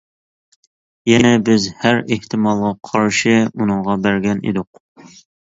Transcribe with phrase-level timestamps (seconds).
[1.09, 5.15] يەنى بىز ھەر ئېھتىمالغا قارشى ئۇنىڭغا بەرگەن ئىدۇق.